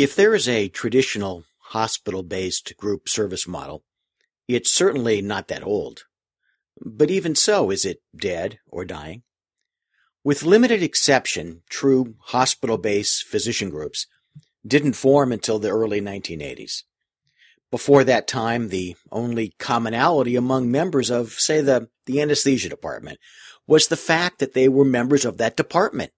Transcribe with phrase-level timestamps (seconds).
[0.00, 3.84] If there is a traditional hospital based group service model,
[4.48, 6.04] it's certainly not that old.
[6.80, 9.24] But even so, is it dead or dying?
[10.24, 14.06] With limited exception, true hospital based physician groups
[14.66, 16.84] didn't form until the early 1980s.
[17.70, 23.18] Before that time, the only commonality among members of, say, the, the anesthesia department
[23.66, 26.12] was the fact that they were members of that department.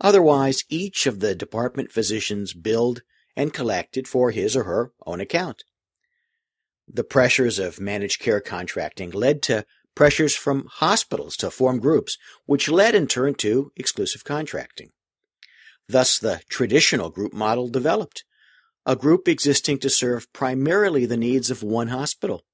[0.00, 3.02] Otherwise, each of the department physicians billed
[3.36, 5.64] and collected for his or her own account.
[6.88, 9.64] The pressures of managed care contracting led to
[9.94, 14.90] pressures from hospitals to form groups, which led in turn to exclusive contracting.
[15.88, 18.24] Thus, the traditional group model developed,
[18.86, 22.44] a group existing to serve primarily the needs of one hospital,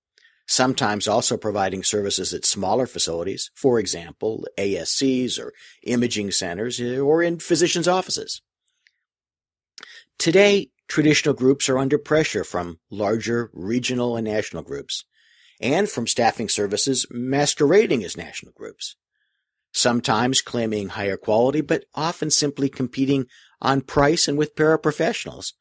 [0.47, 5.53] sometimes also providing services at smaller facilities, for example, ASCs or
[5.83, 8.41] imaging centers eh, or in physicians' offices.
[10.19, 15.05] Today, traditional groups are under pressure from larger regional and national groups,
[15.61, 18.97] and from staffing services masquerading as national groups.
[19.73, 23.27] Sometimes claiming higher quality, but often simply competing
[23.61, 25.53] on price and with paraprofessionals.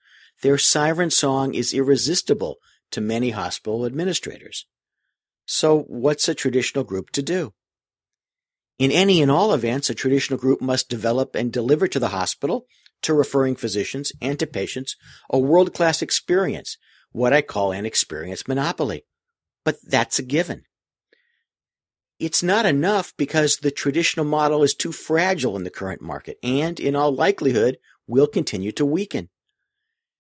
[0.42, 2.58] Their siren song is irresistible
[2.92, 4.66] to many hospital administrators.
[5.46, 7.54] So what's a traditional group to do?
[8.78, 12.66] In any and all events, a traditional group must develop and deliver to the hospital,
[13.04, 14.96] to referring physicians, and to patients
[15.30, 16.78] a world-class experience,
[17.12, 19.06] what I call an experience monopoly.
[19.64, 20.64] But that's a given.
[22.20, 26.80] It's not enough because the traditional model is too fragile in the current market and,
[26.80, 29.30] in all likelihood, will continue to weaken.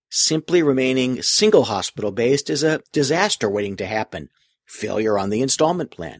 [0.10, 4.30] Simply remaining single hospital based is a disaster waiting to happen.
[4.66, 6.20] Failure on the installment plan.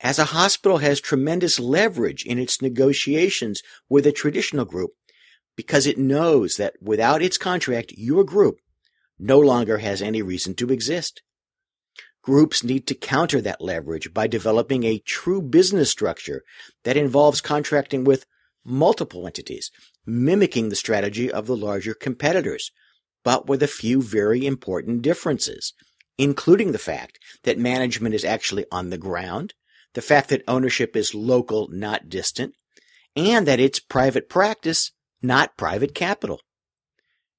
[0.00, 4.90] As a hospital has tremendous leverage in its negotiations with a traditional group
[5.56, 8.58] because it knows that without its contract, your group
[9.18, 11.22] no longer has any reason to exist.
[12.22, 16.42] Groups need to counter that leverage by developing a true business structure
[16.84, 18.26] that involves contracting with
[18.64, 19.70] multiple entities,
[20.06, 22.70] mimicking the strategy of the larger competitors,
[23.24, 25.72] but with a few very important differences,
[26.18, 29.54] including the fact that management is actually on the ground,
[29.94, 32.54] the fact that ownership is local, not distant,
[33.16, 34.92] and that it's private practice,
[35.22, 36.40] not private capital.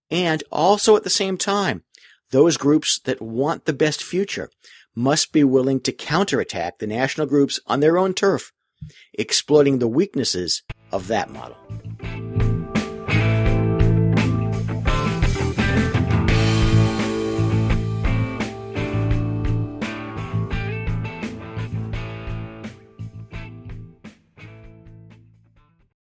[0.10, 1.84] And also at the same time,
[2.32, 4.50] those groups that want the best future
[4.96, 8.52] must be willing to counterattack the national groups on their own turf,
[9.14, 11.58] exploiting the weaknesses of that model.